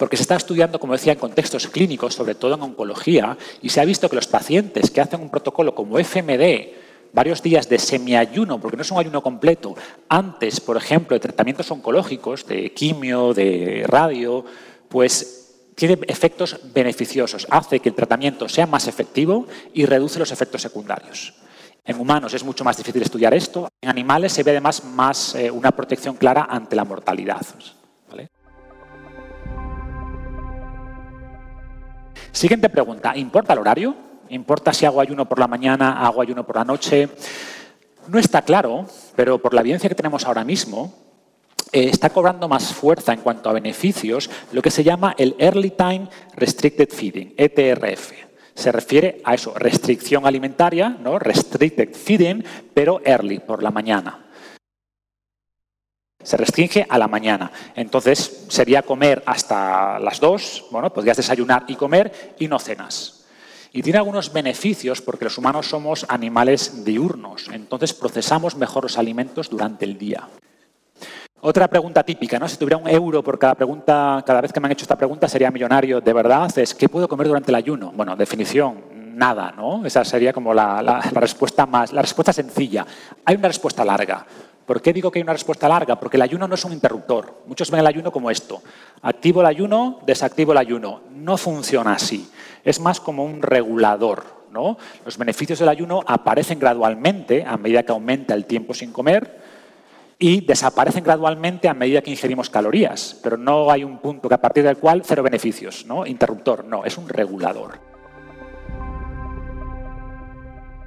porque 0.00 0.16
se 0.16 0.22
está 0.22 0.36
estudiando, 0.36 0.80
como 0.80 0.94
decía, 0.94 1.12
en 1.12 1.18
contextos 1.18 1.66
clínicos, 1.66 2.14
sobre 2.14 2.34
todo 2.34 2.54
en 2.54 2.62
oncología, 2.62 3.36
y 3.60 3.68
se 3.68 3.82
ha 3.82 3.84
visto 3.84 4.08
que 4.08 4.16
los 4.16 4.26
pacientes 4.26 4.90
que 4.90 5.02
hacen 5.02 5.20
un 5.20 5.28
protocolo 5.28 5.74
como 5.74 5.98
FMD, 5.98 7.12
varios 7.12 7.42
días 7.42 7.68
de 7.68 7.78
semiayuno, 7.78 8.58
porque 8.58 8.78
no 8.78 8.82
es 8.82 8.90
un 8.90 8.98
ayuno 8.98 9.22
completo, 9.22 9.74
antes, 10.08 10.58
por 10.58 10.78
ejemplo, 10.78 11.14
de 11.14 11.20
tratamientos 11.20 11.70
oncológicos, 11.70 12.46
de 12.46 12.72
quimio, 12.72 13.34
de 13.34 13.84
radio, 13.86 14.42
pues 14.88 15.68
tiene 15.74 15.98
efectos 16.08 16.58
beneficiosos, 16.72 17.46
hace 17.50 17.80
que 17.80 17.90
el 17.90 17.94
tratamiento 17.94 18.48
sea 18.48 18.66
más 18.66 18.88
efectivo 18.88 19.48
y 19.74 19.84
reduce 19.84 20.18
los 20.18 20.32
efectos 20.32 20.62
secundarios. 20.62 21.34
En 21.84 22.00
humanos 22.00 22.32
es 22.32 22.42
mucho 22.42 22.64
más 22.64 22.78
difícil 22.78 23.02
estudiar 23.02 23.34
esto. 23.34 23.68
En 23.82 23.90
animales 23.90 24.32
se 24.32 24.44
ve 24.44 24.52
además 24.52 24.82
más 24.82 25.34
eh, 25.34 25.50
una 25.50 25.72
protección 25.72 26.16
clara 26.16 26.46
ante 26.48 26.74
la 26.74 26.86
mortalidad. 26.86 27.44
Siguiente 32.32 32.68
pregunta. 32.68 33.16
¿Importa 33.16 33.52
el 33.52 33.58
horario? 33.58 33.94
¿Importa 34.28 34.72
si 34.72 34.86
hago 34.86 35.00
ayuno 35.00 35.28
por 35.28 35.38
la 35.38 35.46
mañana, 35.46 36.06
hago 36.06 36.22
ayuno 36.22 36.46
por 36.46 36.56
la 36.56 36.64
noche? 36.64 37.08
No 38.08 38.18
está 38.18 38.42
claro, 38.42 38.86
pero 39.16 39.38
por 39.38 39.54
la 39.54 39.60
evidencia 39.60 39.88
que 39.88 39.94
tenemos 39.94 40.24
ahora 40.24 40.44
mismo, 40.44 40.94
eh, 41.72 41.88
está 41.88 42.10
cobrando 42.10 42.48
más 42.48 42.72
fuerza 42.72 43.12
en 43.12 43.20
cuanto 43.20 43.50
a 43.50 43.52
beneficios 43.52 44.30
lo 44.52 44.62
que 44.62 44.70
se 44.70 44.84
llama 44.84 45.14
el 45.18 45.36
Early 45.38 45.70
Time 45.70 46.08
Restricted 46.34 46.88
Feeding, 46.90 47.34
ETRF. 47.36 48.12
Se 48.54 48.72
refiere 48.72 49.22
a 49.24 49.34
eso, 49.34 49.54
restricción 49.54 50.26
alimentaria, 50.26 50.88
¿no? 50.88 51.18
restricted 51.18 51.94
feeding, 51.94 52.44
pero 52.74 53.00
early, 53.04 53.38
por 53.38 53.62
la 53.62 53.70
mañana. 53.70 54.29
Se 56.22 56.36
restringe 56.36 56.86
a 56.88 56.98
la 56.98 57.08
mañana. 57.08 57.50
Entonces 57.74 58.46
sería 58.48 58.82
comer 58.82 59.22
hasta 59.26 59.98
las 59.98 60.20
2, 60.20 60.66
bueno, 60.70 60.92
podrías 60.92 61.16
desayunar 61.16 61.64
y 61.66 61.76
comer 61.76 62.34
y 62.38 62.48
no 62.48 62.58
cenas. 62.58 63.24
Y 63.72 63.82
tiene 63.82 63.98
algunos 63.98 64.32
beneficios 64.32 65.00
porque 65.00 65.24
los 65.24 65.38
humanos 65.38 65.66
somos 65.68 66.04
animales 66.08 66.84
diurnos, 66.84 67.48
entonces 67.52 67.94
procesamos 67.94 68.56
mejor 68.56 68.82
los 68.82 68.98
alimentos 68.98 69.48
durante 69.48 69.84
el 69.84 69.96
día. 69.96 70.28
Otra 71.40 71.68
pregunta 71.68 72.02
típica, 72.02 72.38
¿no? 72.38 72.48
Si 72.48 72.58
tuviera 72.58 72.76
un 72.76 72.88
euro 72.88 73.22
por 73.22 73.38
cada 73.38 73.54
pregunta, 73.54 74.22
cada 74.26 74.42
vez 74.42 74.52
que 74.52 74.60
me 74.60 74.66
han 74.66 74.72
hecho 74.72 74.84
esta 74.84 74.98
pregunta 74.98 75.26
sería 75.26 75.50
millonario 75.50 76.00
de 76.00 76.12
verdad, 76.12 76.50
es 76.58 76.74
¿qué 76.74 76.88
puedo 76.88 77.08
comer 77.08 77.28
durante 77.28 77.50
el 77.50 77.54
ayuno? 77.54 77.92
Bueno, 77.94 78.14
definición, 78.16 78.82
nada, 79.16 79.54
¿no? 79.56 79.86
Esa 79.86 80.04
sería 80.04 80.32
como 80.32 80.52
la 80.52 81.00
respuesta 81.12 81.64
más, 81.64 81.92
la 81.92 82.02
respuesta 82.02 82.32
sencilla. 82.32 82.84
Hay 83.24 83.36
una 83.36 83.48
respuesta 83.48 83.84
larga. 83.84 84.26
¿Por 84.70 84.80
qué 84.80 84.92
digo 84.92 85.10
que 85.10 85.18
hay 85.18 85.24
una 85.24 85.32
respuesta 85.32 85.68
larga? 85.68 85.98
Porque 85.98 86.16
el 86.16 86.22
ayuno 86.22 86.46
no 86.46 86.54
es 86.54 86.64
un 86.64 86.72
interruptor. 86.72 87.42
Muchos 87.48 87.72
ven 87.72 87.80
el 87.80 87.88
ayuno 87.88 88.12
como 88.12 88.30
esto. 88.30 88.62
Activo 89.02 89.40
el 89.40 89.48
ayuno, 89.48 89.98
desactivo 90.06 90.52
el 90.52 90.58
ayuno. 90.58 91.00
No 91.10 91.36
funciona 91.36 91.94
así. 91.94 92.30
Es 92.62 92.78
más 92.78 93.00
como 93.00 93.24
un 93.24 93.42
regulador. 93.42 94.22
¿no? 94.52 94.78
Los 95.04 95.18
beneficios 95.18 95.58
del 95.58 95.70
ayuno 95.70 96.04
aparecen 96.06 96.60
gradualmente 96.60 97.44
a 97.44 97.56
medida 97.56 97.82
que 97.82 97.90
aumenta 97.90 98.32
el 98.32 98.44
tiempo 98.44 98.72
sin 98.72 98.92
comer 98.92 99.40
y 100.20 100.42
desaparecen 100.42 101.02
gradualmente 101.02 101.68
a 101.68 101.74
medida 101.74 102.00
que 102.00 102.12
ingerimos 102.12 102.48
calorías. 102.48 103.18
Pero 103.24 103.36
no 103.36 103.72
hay 103.72 103.82
un 103.82 103.98
punto 103.98 104.28
que 104.28 104.36
a 104.36 104.40
partir 104.40 104.62
del 104.62 104.76
cual 104.76 105.02
cero 105.04 105.24
beneficios. 105.24 105.84
¿no? 105.84 106.06
Interruptor, 106.06 106.64
no, 106.64 106.84
es 106.84 106.96
un 106.96 107.08
regulador. 107.08 107.72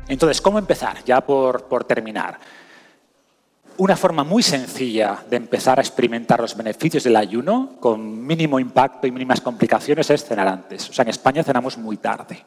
Entonces, 0.07 0.39
¿cómo 0.39 0.57
empezar? 0.57 1.03
Ya 1.03 1.19
por, 1.19 1.65
por 1.65 1.83
terminar. 1.83 2.39
Una 3.77 3.95
forma 3.95 4.23
muy 4.23 4.43
sencilla 4.43 5.23
de 5.27 5.35
empezar 5.35 5.79
a 5.79 5.81
experimentar 5.81 6.39
los 6.39 6.55
beneficios 6.55 7.03
del 7.03 7.15
ayuno 7.15 7.71
con 7.79 8.23
mínimo 8.23 8.59
impacto 8.59 9.07
y 9.07 9.11
mínimas 9.11 9.41
complicaciones 9.41 10.11
es 10.11 10.23
cenar 10.23 10.47
antes. 10.47 10.91
O 10.91 10.93
sea, 10.93 11.01
en 11.01 11.09
España 11.09 11.43
cenamos 11.43 11.79
muy 11.79 11.97
tarde. 11.97 12.45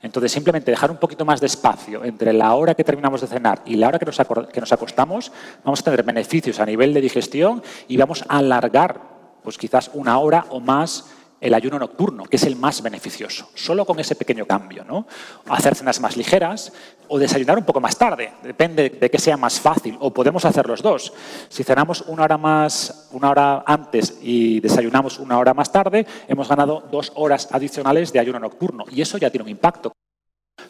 Entonces, 0.00 0.32
simplemente 0.32 0.70
dejar 0.70 0.90
un 0.90 0.96
poquito 0.96 1.26
más 1.26 1.40
de 1.40 1.46
espacio 1.46 2.02
entre 2.04 2.32
la 2.32 2.54
hora 2.54 2.74
que 2.74 2.84
terminamos 2.84 3.20
de 3.20 3.26
cenar 3.26 3.60
y 3.66 3.76
la 3.76 3.88
hora 3.88 3.98
que 3.98 4.06
nos, 4.06 4.72
acostamos, 4.72 5.30
vamos 5.62 5.80
a 5.80 5.84
tener 5.84 6.02
beneficios 6.04 6.58
a 6.58 6.64
nivel 6.64 6.94
de 6.94 7.02
digestión 7.02 7.62
y 7.86 7.98
vamos 7.98 8.24
a 8.26 8.38
alargar, 8.38 8.98
pues 9.42 9.58
quizás 9.58 9.90
una 9.92 10.18
hora 10.18 10.46
o 10.48 10.58
más 10.58 11.04
el 11.42 11.54
ayuno 11.54 11.78
nocturno, 11.78 12.24
que 12.24 12.36
es 12.36 12.44
el 12.44 12.54
más 12.54 12.82
beneficioso, 12.82 13.50
solo 13.54 13.84
con 13.84 13.98
ese 13.98 14.14
pequeño 14.14 14.46
cambio. 14.46 14.84
¿no? 14.84 15.06
Hacer 15.48 15.74
cenas 15.74 16.00
más 16.00 16.16
ligeras 16.16 16.72
o 17.08 17.18
desayunar 17.18 17.58
un 17.58 17.64
poco 17.64 17.80
más 17.80 17.98
tarde, 17.98 18.32
depende 18.44 18.90
de 18.90 19.10
que 19.10 19.18
sea 19.18 19.36
más 19.36 19.58
fácil, 19.58 19.96
o 20.00 20.12
podemos 20.12 20.44
hacer 20.44 20.68
los 20.68 20.82
dos. 20.82 21.12
Si 21.48 21.64
cenamos 21.64 22.02
una 22.06 22.22
hora, 22.22 22.38
más, 22.38 23.08
una 23.10 23.30
hora 23.30 23.64
antes 23.66 24.18
y 24.22 24.60
desayunamos 24.60 25.18
una 25.18 25.36
hora 25.36 25.52
más 25.52 25.72
tarde, 25.72 26.06
hemos 26.28 26.48
ganado 26.48 26.84
dos 26.92 27.10
horas 27.16 27.48
adicionales 27.50 28.12
de 28.12 28.20
ayuno 28.20 28.38
nocturno, 28.38 28.84
y 28.90 29.02
eso 29.02 29.18
ya 29.18 29.28
tiene 29.28 29.42
un 29.42 29.50
impacto. 29.50 29.92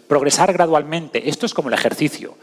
Progresar 0.09 0.55
gradualmente, 0.55 1.29
esto 1.29 1.45
es 1.45 1.53
como 1.53 1.69
el 1.69 1.75
ejercicio. 1.75 2.35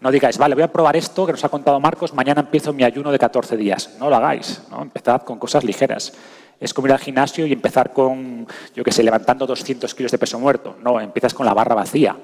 No 0.00 0.10
digáis, 0.10 0.36
vale, 0.36 0.54
voy 0.54 0.64
a 0.64 0.72
probar 0.72 0.96
esto 0.96 1.26
que 1.26 1.32
nos 1.32 1.44
ha 1.44 1.48
contado 1.48 1.78
Marcos, 1.78 2.12
mañana 2.12 2.40
empiezo 2.40 2.72
mi 2.72 2.82
ayuno 2.82 3.12
de 3.12 3.18
14 3.18 3.56
días. 3.56 3.96
No 4.00 4.10
lo 4.10 4.16
hagáis, 4.16 4.62
¿no? 4.70 4.82
empezad 4.82 5.22
con 5.22 5.38
cosas 5.38 5.64
ligeras 5.64 6.12
es 6.60 6.74
como 6.74 6.88
ir 6.88 6.92
al 6.92 6.98
gimnasio 6.98 7.46
y 7.46 7.52
empezar 7.52 7.92
con, 7.92 8.46
yo 8.74 8.84
qué 8.84 8.92
sé, 8.92 9.02
levantando 9.02 9.46
200 9.46 9.94
kilos 9.94 10.12
de 10.12 10.18
peso 10.18 10.38
muerto. 10.38 10.76
No, 10.82 11.00
empiezas 11.00 11.34
con 11.34 11.46
la 11.46 11.54
barra 11.54 11.74
vacía. 11.74 12.16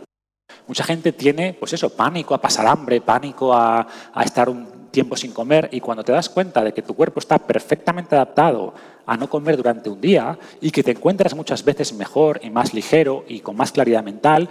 Mucha 0.66 0.84
gente 0.84 1.12
tiene, 1.12 1.54
pues 1.54 1.72
eso, 1.72 1.90
pánico 1.90 2.34
a 2.34 2.40
pasar 2.40 2.66
hambre, 2.66 3.00
pánico 3.00 3.54
a, 3.54 3.86
estar 4.24 4.48
un 4.48 4.90
tiempo 4.90 5.16
sin 5.16 5.32
comer 5.32 5.68
y 5.72 5.80
cuando 5.80 6.04
te 6.04 6.12
das 6.12 6.28
cuenta 6.28 6.62
de 6.62 6.72
que 6.72 6.82
tu 6.82 6.94
cuerpo 6.94 7.18
está 7.18 7.38
perfectamente 7.38 8.14
adaptado 8.14 8.72
a 9.06 9.16
no 9.16 9.28
comer 9.28 9.56
durante 9.56 9.90
un 9.90 10.00
día 10.00 10.38
y 10.60 10.70
que 10.70 10.82
te 10.82 10.92
encuentras 10.92 11.34
muchas 11.34 11.64
veces 11.64 11.92
mejor 11.92 12.40
y 12.42 12.50
más 12.50 12.72
ligero 12.72 13.24
y 13.28 13.40
con 13.40 13.56
más 13.56 13.72
claridad 13.72 14.04
mental, 14.04 14.48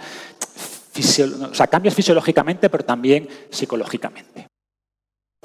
o 0.96 1.54
sea, 1.54 1.66
cambias 1.66 1.94
fisiológicamente, 1.94 2.68
pero 2.68 2.84
también 2.84 3.28
psicológicamente. 3.50 4.46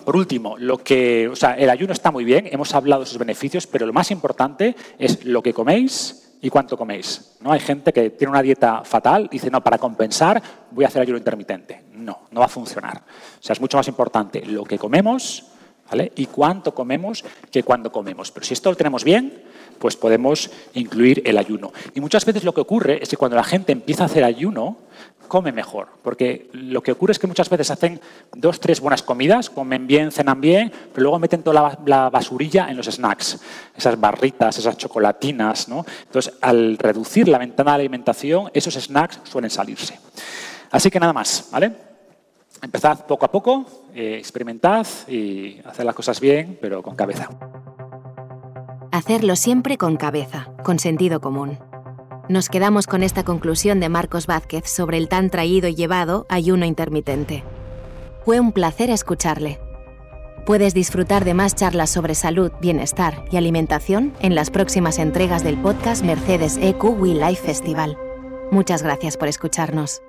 Por 0.09 0.17
último, 0.17 0.57
lo 0.57 0.79
que, 0.79 1.27
o 1.27 1.35
sea, 1.35 1.53
el 1.53 1.69
ayuno 1.69 1.93
está 1.93 2.09
muy 2.09 2.23
bien, 2.23 2.49
hemos 2.51 2.73
hablado 2.73 3.03
de 3.03 3.05
sus 3.05 3.19
beneficios, 3.19 3.67
pero 3.67 3.85
lo 3.85 3.93
más 3.93 4.09
importante 4.09 4.75
es 4.97 5.23
lo 5.23 5.43
que 5.43 5.53
coméis 5.53 6.33
y 6.41 6.49
cuánto 6.49 6.75
coméis. 6.75 7.35
¿no? 7.41 7.51
Hay 7.51 7.59
gente 7.59 7.93
que 7.93 8.09
tiene 8.09 8.31
una 8.31 8.41
dieta 8.41 8.83
fatal 8.83 9.25
y 9.25 9.35
dice, 9.35 9.51
no, 9.51 9.61
para 9.61 9.77
compensar 9.77 10.41
voy 10.71 10.83
a 10.83 10.87
hacer 10.87 11.03
ayuno 11.03 11.19
intermitente. 11.19 11.83
No, 11.93 12.21
no 12.31 12.39
va 12.39 12.47
a 12.47 12.49
funcionar. 12.49 12.97
O 12.97 13.43
sea, 13.43 13.53
es 13.53 13.61
mucho 13.61 13.77
más 13.77 13.87
importante 13.87 14.43
lo 14.47 14.63
que 14.63 14.79
comemos 14.79 15.49
y 16.15 16.25
cuánto 16.27 16.74
comemos 16.74 17.24
que 17.51 17.63
cuándo 17.63 17.91
comemos. 17.91 18.31
Pero 18.31 18.46
si 18.46 18.53
esto 18.53 18.69
lo 18.69 18.77
tenemos 18.77 19.03
bien, 19.03 19.43
pues 19.79 19.96
podemos 19.96 20.51
incluir 20.74 21.22
el 21.25 21.38
ayuno. 21.38 21.72
Y 21.96 22.01
muchas 22.01 22.25
veces 22.25 22.43
lo 22.43 22.53
que 22.53 22.62
ocurre 22.62 23.00
es 23.01 23.10
que 23.10 23.17
cuando 23.17 23.38
la 23.38 23.43
gente 23.43 23.72
empieza 23.72 24.03
a 24.03 24.05
hacer 24.08 24.24
ayuno, 24.24 24.77
come 25.27 25.51
mejor. 25.53 25.88
Porque 26.03 26.50
lo 26.53 26.81
que 26.84 26.91
ocurre 26.91 27.13
es 27.13 27.19
que 27.19 27.27
muchas 27.27 27.50
veces 27.50 27.72
hacen 27.72 28.01
dos, 28.36 28.60
tres 28.60 28.81
buenas 28.81 29.01
comidas, 29.01 29.50
comen 29.50 29.88
bien, 29.88 30.12
cenan 30.12 30.41
bien, 30.41 30.72
pero 30.93 31.03
luego 31.03 31.19
meten 31.19 31.43
toda 31.43 31.77
la, 31.86 32.10
basurilla 32.10 32.69
en 32.69 32.75
los 32.75 32.88
snacks, 32.88 33.39
esas 33.75 34.00
barritas, 34.00 34.58
esas 34.58 34.77
chocolatinas. 34.77 35.69
¿no? 35.69 35.86
Entonces, 36.05 36.34
al 36.41 36.77
reducir 36.77 37.29
la 37.29 37.38
ventana 37.38 37.72
de 37.72 37.75
alimentación, 37.75 38.51
esos 38.53 38.74
snacks 38.74 39.22
suelen 39.24 39.50
salirse. 39.50 39.98
Así 40.72 40.91
que 40.91 41.00
nada 41.00 41.13
más, 41.13 41.48
¿vale? 41.51 41.88
Empezad 42.61 43.05
poco 43.05 43.25
a 43.25 43.31
poco, 43.31 43.65
eh, 43.93 44.15
experimentad 44.17 44.85
y 45.07 45.59
hacer 45.65 45.85
las 45.85 45.95
cosas 45.95 46.19
bien, 46.19 46.57
pero 46.61 46.81
con 46.83 46.95
cabeza. 46.95 47.29
Hacerlo 48.91 49.35
siempre 49.35 49.77
con 49.77 49.95
cabeza, 49.97 50.49
con 50.63 50.79
sentido 50.79 51.21
común. 51.21 51.57
Nos 52.27 52.49
quedamos 52.49 52.85
con 52.85 53.01
esta 53.01 53.23
conclusión 53.23 53.79
de 53.79 53.89
Marcos 53.89 54.27
Vázquez 54.27 54.69
sobre 54.69 54.97
el 54.97 55.07
tan 55.07 55.29
traído 55.29 55.67
y 55.67 55.75
llevado 55.75 56.25
ayuno 56.29 56.65
intermitente. 56.65 57.43
Fue 58.25 58.39
un 58.39 58.51
placer 58.51 58.89
escucharle. 58.89 59.59
Puedes 60.45 60.73
disfrutar 60.73 61.25
de 61.25 61.33
más 61.33 61.55
charlas 61.55 61.89
sobre 61.89 62.15
salud, 62.15 62.51
bienestar 62.61 63.25
y 63.31 63.37
alimentación 63.37 64.13
en 64.19 64.35
las 64.35 64.49
próximas 64.49 64.99
entregas 64.99 65.43
del 65.43 65.57
podcast 65.57 66.03
Mercedes 66.03 66.57
EQ 66.57 66.83
We 66.99 67.13
Life 67.13 67.45
Festival. 67.45 67.97
Muchas 68.51 68.83
gracias 68.83 69.15
por 69.15 69.27
escucharnos. 69.27 70.01